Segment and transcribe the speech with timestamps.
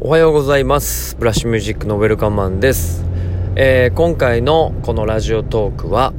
[0.00, 1.16] おはようございます。
[1.16, 3.04] ブラッシュミュージックのウェルカムマンです、
[3.56, 6.12] えー、今回のこのラジオトークは、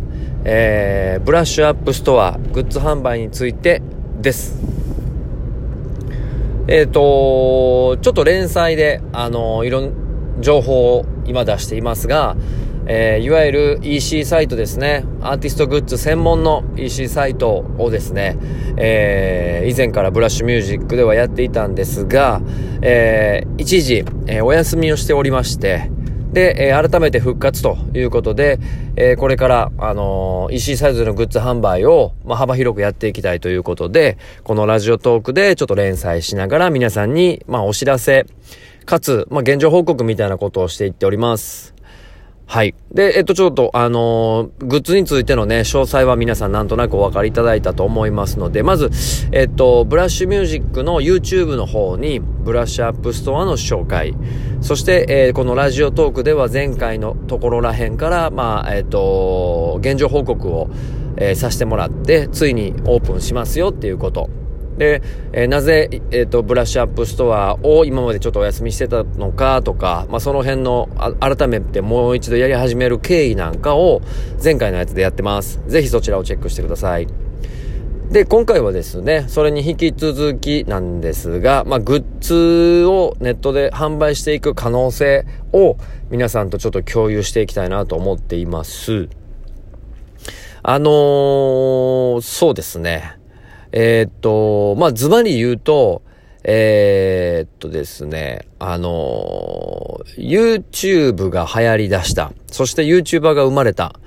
[0.44, 3.81] えー、ブラッシュアップストアグッズ販売について
[4.20, 4.60] です。
[6.68, 12.36] えっ、ー、とちょっと連載であのいろんな情報を今出していますが
[12.92, 15.06] えー、いわゆる EC サイトですね。
[15.21, 18.36] アーティストグッズ専門の EC サイトをですね、
[18.78, 22.42] えー、以前からブラッシュミュージックではやっていたんですが、
[22.82, 25.92] えー、一時、えお休みをしておりまして、
[26.33, 28.60] で、え、改めて復活ということで、
[28.96, 38.25] え、これから、あの、EC サイズのグッズ販売を、まあ、幅広くやっていきたいということで、このラジオトークでちょっと連載しながら皆さんに、まあ、お知らせ、
[38.86, 41.78] かつ、まあ、現状報告みたいなことをしていっております。
[42.50, 42.73] はい。
[42.92, 48.89] で、えっと、ちょっと、あのー、グッズについてのね、詳細は皆さんなんとなくお分かりいただいたと思いますので、まず、
[49.31, 54.16] えっと、ブラッシュミュージックの YouTube の方に、ブラッシュアップストアの紹介、
[54.62, 60.72] そして、えー、このラジオトークでは前回のところらへんから、まあ、えっと、現状報告を、
[61.17, 64.28] えー、させてもらって、ついにオープンしますよっていうこと。
[64.80, 65.02] で、
[65.33, 70.88] えー、なぜ、えっ、ー、と、ブラッシュアップストアを今までちょっとお休みしてたのかとか、まあ、その辺の、
[71.19, 74.02] 改めてもう一度やり始める経緯なんかを
[74.41, 75.61] 前回のやつでやってます。
[75.67, 77.07] ぜひそちらをチェックしてください。
[78.09, 85.75] で、今回はですね、それに引き続きなんですが、まあ、グッズをネットで販売していく可能性を
[86.09, 89.09] 皆さんとちょっと共有していきたいなと思っています。
[90.63, 93.19] あのー、そうですね。
[93.72, 96.02] えー、っと、まあ、ズバリ言うと、
[96.44, 102.31] えー、っとですね、あのー、YouTube が流行り出した。
[102.47, 104.00] そして YouTuber が生まれた。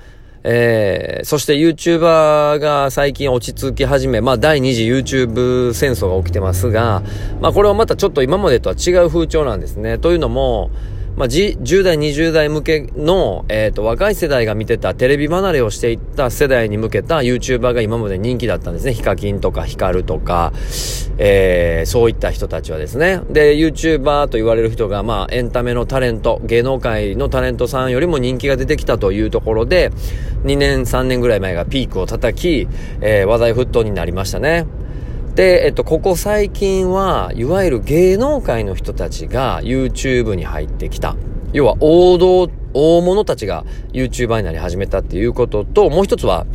[0.45, 7.03] えー、そして YouTuber が最近落ち着き始め、まあ第二次 YouTube 戦争が起きてますが、
[7.41, 9.99] まあこれはまたちょっと今までとは違う風潮なんですね。
[9.99, 10.71] というのも、
[11.17, 18.95] まあ、10代、20代向けの、えっ、ー、と、若い世代が見てたテレビ離れをしていった世代に向けた YouTuber が今まで人気だったんですね。
[18.95, 20.53] ヒカキンとかヒカルとか、
[21.19, 23.21] えー、そういった人たちはですね。
[23.29, 29.91] で、YouTuber と言われる人が、まあ、エンタメのタレント、芸能界のタレントさんよりも人気が出てきたというところで、
[30.45, 32.67] 2年、3年ぐらい前がピークを叩き、
[33.03, 34.67] えー、話題沸騰になりましたね。
[35.35, 41.17] で、えっと、ここ最近は、いわゆる芸能界の人たちが YouTube に入ってきた。
[41.55, 46.47] 要は王道、大物たちが YouTuber になり始めたっていうことと、もう一つは、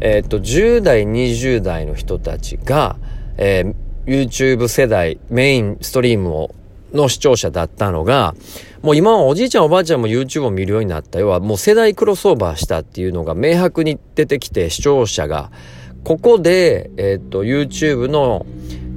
[0.00, 2.96] えっと、10代、20代の人たちが、
[3.38, 3.74] えー、
[4.06, 6.54] YouTube 世代、メインストリームを、
[6.92, 8.34] の視聴者だったのが、
[8.82, 11.18] もう今はおじいちゃんおばあちゃんも YouTube を見るようになった。
[11.18, 15.50] 要はもう世代クロスオーバーしたっていうのが明白に出てきて視聴者が、
[16.04, 18.44] ここで、えっ、と、YouTube の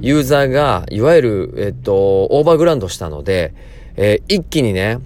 [0.00, 3.54] ユーザーが、いわゆる、えっ、と、オーバーグラウンドしたので、
[3.96, 4.98] えー、一気にね、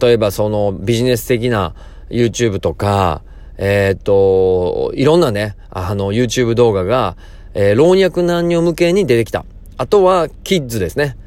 [0.00, 1.74] 例えばそのビジネス的な
[2.08, 3.22] YouTube とか、
[3.58, 7.16] えっ、と、いろんなね、あの、YouTube 動画が、
[7.54, 9.44] え、老若男女向けに出てきた。
[9.76, 11.18] あとは、キッズですね。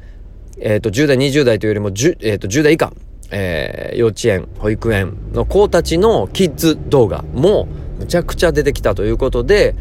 [0.58, 2.92] えっ、と、10代、20代というよりも、10, えっ、と10代以下、
[3.30, 9.74] え、幼稚園、保育園の子たちのキッズ動画も、むちゃくちゃ出てきたということで、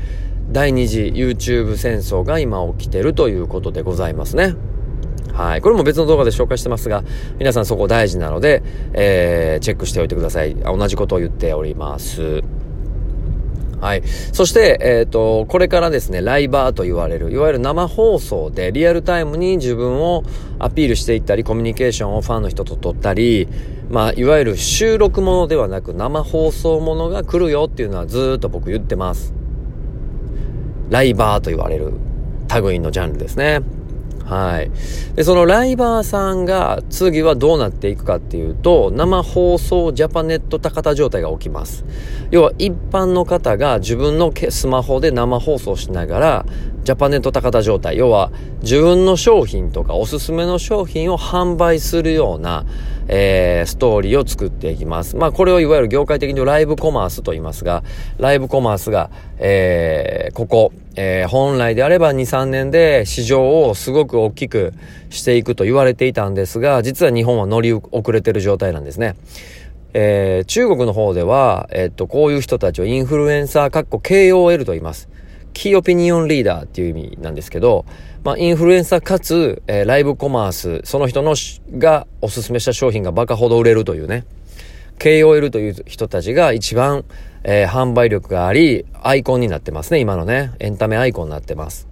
[0.52, 4.56] 第二次 YouTube 戦争が今起きてるということでございますね。
[5.34, 5.62] はい。
[5.62, 7.04] これも別の動画で紹介してますが、
[7.40, 8.64] 皆さんそこ大事なので、
[8.94, 10.56] えー、チェックしておいてください。
[10.56, 12.42] 同じことを言っております。
[13.82, 14.04] はい。
[14.32, 20.24] そして、えっ、ー、と、これからですね、ライバーと言われる、いわゆる生放送でリアルタイムに自分を
[20.58, 23.50] アピールしていったり、コミュニケーションをファンの人と取ったり、
[23.90, 29.45] まあ、いわゆる収録ものではなく生放送ものが来るよっていうのはずっと僕言ってます。
[30.90, 31.94] ライバーと言われる
[32.62, 33.62] 類のジャンルですね。
[34.26, 34.72] はい。
[35.16, 41.86] で、そのライバーさんが次はどうなっていくかっていうと、生放送ジャパネット高田状態が起きます。
[42.32, 46.46] 要は一般の方が自分のスマホで生放送しながら、
[46.84, 48.32] ジャパネット高田状態、要は
[48.64, 52.66] 自分の商品とかおすすめの商品を販売するような、
[53.08, 55.16] えー、ストーリーを作っていきます。
[55.16, 57.84] まあこれをいわゆる業界的にライブコマースと言いますが、
[58.18, 64.74] ライブコマースが、えー、ここ、えー、本来であれば2、3年で市場をすごく大きく
[65.10, 69.16] していくと言われていたんですが、実は日本は乗り遅れてる状態なんですね。
[69.98, 75.08] えー、中国の方では、えっと、こういう人たちをインフルエンサー、かっこ KOL と言います。
[75.56, 77.86] キーオピニオンリーダーっていう意味なんですけど、
[78.26, 81.34] まあ、インフルエンサーかつ、えー、ライブコマース、その人の
[81.78, 84.26] がおすすめした商品がバカほど売れるというね。
[85.00, 87.06] KOL という人たちが一番、
[87.44, 90.52] えー、販売力があり、アイコンになってますね、今のね。
[90.60, 91.88] エンタメアイコンになってます。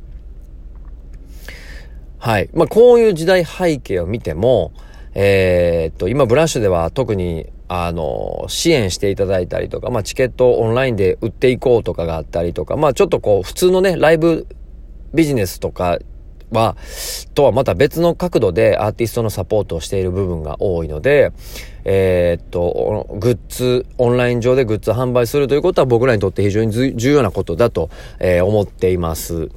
[2.19, 2.49] はい。
[2.53, 4.73] まあ、こういう時代背景を見ても、
[5.15, 14.47] えー、っと、今ブラッシュでは特に、あの、支援していただいたりとか、まあ、チケットをオンラインで売っていこうとかがあったりとか、まあ、ちょっとこう、普通のね、ライブ
[15.13, 15.99] ビジネスとか
[16.51, 16.75] は、
[17.33, 21.31] とはまた別の角度でアーティストのサポートをしている部分が多いので、
[21.85, 27.89] えー、っと、グッズ、オンライン上でグッズ販売するということは僕らにとって非常に重要なことだと、
[28.19, 29.49] えー、思っています。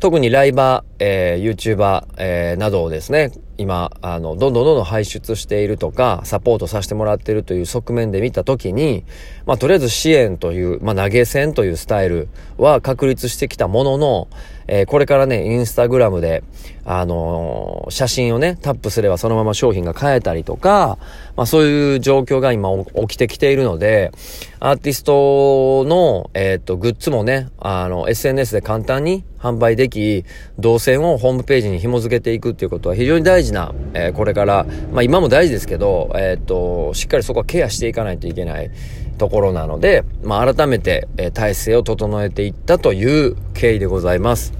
[0.00, 9.04] 特にライバー、えー、YouTuber、えー、などをですね、今、あの、どんどんどんどん排出しているとか、サポートさせてもらっているという側面で見たときに、
[9.44, 14.28] まあ、とりあえず支援という、まあ、投げ銭というスタイルは確立してきたものの、
[14.72, 16.44] えー、これからね、インスタグラムで、
[16.84, 20.96] あのー、写真をね、タップすればそのまま商品が買えたりとか、
[21.36, 24.12] まあそういう状況が今起きてきているので、
[24.60, 30.24] アーティストの、えっ、と、グッズもね、あの、SNS で簡単に販売でき、
[30.60, 38.70] 動線をホームページに紐付けていくっていうことは非常に大事な、えー、これから、まあ今も大事ですけど、えっ、と、しっかりそこはケアしていかないといけない。
[39.18, 44.59] ところなので、まあ、改めて、えー、体制を整えていったという経緯でございます。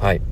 [0.00, 0.22] はい。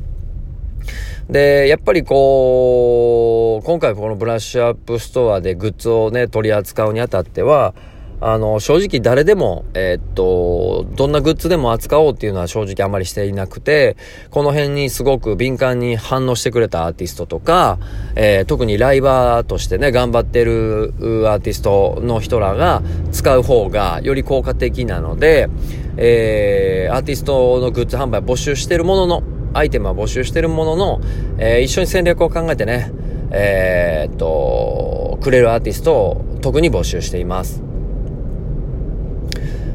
[1.29, 7.75] で、やっぱりこう、今回このブラッシュアップストアでグッズをね、取り扱うにあたっては、
[8.21, 13.97] あの、正直誰でも、えー、っと、どんなグッズでも扱おうっていうのは正直あまりしていなくて、
[14.31, 17.79] この辺にすごく敏感に反応してくれたアーティストとか、
[18.17, 20.95] えー、特にライバーとしてね、頑張ってる
[21.29, 22.83] アーティストの人らが
[23.13, 25.49] 使う方がより効果的なので、
[25.97, 29.23] えー、アーティストのグッズ販売募集してるものの、
[29.55, 31.01] アイテムは募集してるものの、
[31.39, 32.93] えー、一緒に戦略を考えてね、
[33.31, 37.63] えー、っと、くれるアーティストを特に募集しています。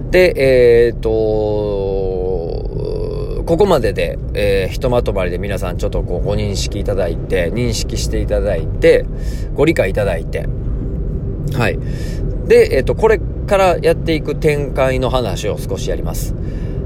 [0.09, 0.33] で、
[0.87, 1.09] えー、っと、
[3.45, 9.05] ここまでで、えー、ひとまとまりで皆さんちょっとこうご認識いただいて、認識していただいて、
[9.53, 10.47] ご理解いただいて、
[11.53, 11.77] はい。
[12.47, 16.33] で、えっ、と、これからやっていく展開の話を少しやります。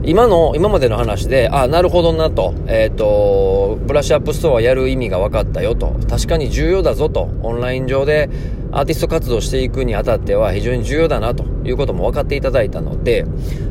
[0.04, 8.30] 今の、今までの話で、あ、なるほどなと、えっ、ー、と、ブラッシュアップストアやる意味が分かったよと、確かに重要だぞと、オンライン上で
[8.72, 13.26] アーティスト活動していくにあたっては非常に重要だなということも分かっていただいたので、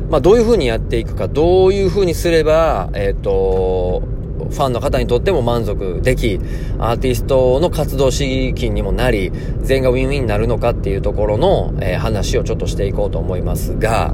[0.09, 4.03] まあ、どういうふうにやっていくか、どういうふうにすれば、えっ、ー、と、
[4.49, 6.39] ファンの方にとっても満足でき、
[6.79, 9.31] アーティストの活動資金にもなり、
[9.61, 14.13] 全員がウィンウィンになるのかっていうところの、えー、話をちょっとしていこうと思いますが、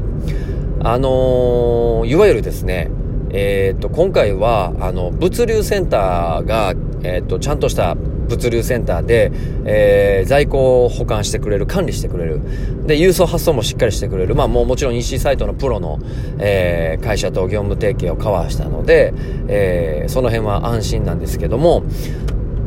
[0.83, 2.91] あのー、いわゆるですね、
[3.29, 9.31] えっ、と、今回は、あの、物流センターが、えっ、と、ちゃんとした物流センターで、
[9.65, 12.41] えー、在庫を保管してくれる、管理してくれる。
[12.85, 14.35] で、郵送発送もしっかりしてくれる。
[14.35, 15.99] まあもうもちろん EC サイトのプロの、
[16.39, 19.13] えー、会社と業務提携を交わしたので、
[19.47, 21.83] えー、その辺は安心なんですけども、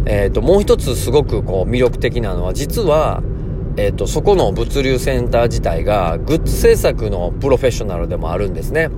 [0.06, 3.22] えっ、と、もう一つすごくこう魅力的なのは、実は、
[3.76, 8.88] えっ、ー、と、そこの物流センター自体が、グッズ制作のプロフェッショナルでもあるんですね。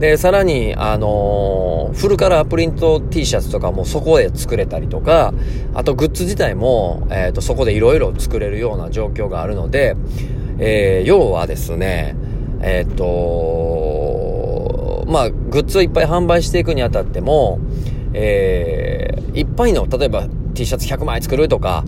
[0.00, 5.32] で、さらに、あのー、フルカラープリント T シャツとかもそこで作れたりとか、
[5.74, 9.96] あとグッズ自体も、えっ、ー、と、そこでいろいろ作れるような状況があるので、
[10.58, 12.16] えー、要はですね、
[12.60, 17.60] えっ、とまあ、グッズをいっぱい販売していくにあたっても、
[18.14, 21.84] えー、いっぱいの、例えば T シャツ100枚作るとか、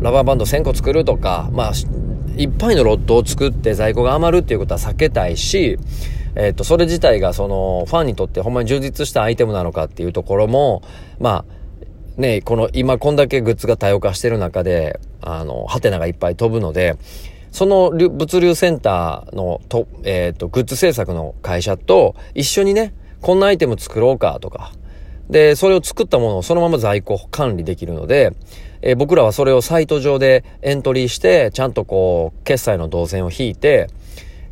[0.00, 1.72] ラバーバンド1000個作るとか、まあ、
[2.36, 5.78] いっぱいのロットを作って在庫が余るっていうことは避けたいし、
[6.34, 10.82] えっ、と、それ自体がその、ファンにとってほんまに充実したアイテムなのかっていうところも、
[11.18, 16.96] まあ、ね、この今こんだけグッズが多様化してる中で、あの、ハテナがいっぱい飛ぶので、
[17.52, 24.72] その物流センターのと、えっ、と、グッズ制作の会社と一緒にね、こんなアイテム作ろうかとか、
[25.30, 28.32] で、それを作ったものをそのまま在庫管理できるので、
[28.82, 33.88] えー、僕らはそれをサイト上でエントリーして、ちゃんとこう、決済の動線を引いて、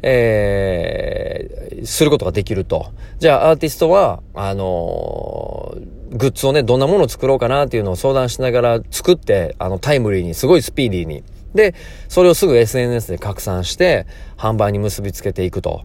[0.03, 2.93] えー、することができると。
[3.19, 11.23] じゃあ、アーティストは、あのー、グッズをね、どんなものを作ろうかなっていうのを相談しながら作って、あの、タイムリーに、すごいスピーディーに。
[11.55, 11.75] で、
[12.09, 15.83] それをすぐ SNS で拡散して、販売に結びつけていくと。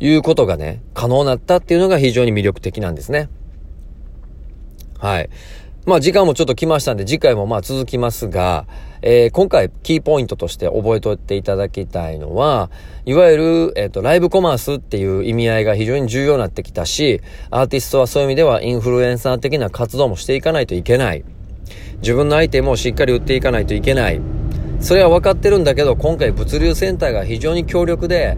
[0.00, 3.28] いうことがね、可能になったっていうのが非常に魅力的なんですね。
[4.98, 5.30] はい。
[5.88, 8.66] まあ時間もちょっと来ましたんで、次回もまあ続きますが、
[9.00, 12.70] えー、今回キーポイントとして覚えておいていただきたいのは、
[13.06, 21.24] いわゆる、えっ、ー、と、ライブコマースっていう意味合いが非常に重要になってきたし、アーティストはそういう意味ではインフルエンサー的な活動もしていかないといけない。
[22.02, 24.20] 自分のアイテムをしっかり売っていかないといけない。
[24.80, 28.36] それは分かってるんだけど、今回物流センターが非常に強力で、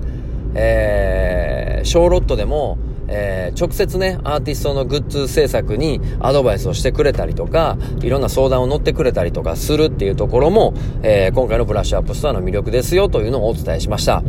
[0.54, 2.78] えー、小ロットでも、
[3.12, 14.22] えー、直接ね、アーティストのグッズ制作にアドバイスをしてくれたりとか、いろんな相談を乗ってくれたりとかするっていうところも、えー、今回のブラッシュアップストアの魅力ですよというのをお伝えしました。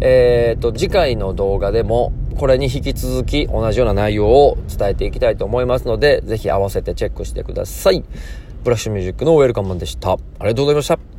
[0.00, 8.04] えー、と、次回の動画でも、これに引き続き同じような内容を伝えていきたいと思いますので、ぜひ合わせてチェックしてください。
[8.64, 10.12] ブラッシュミュージックのウェルカムマンでした。
[10.12, 11.13] ありがとうございました。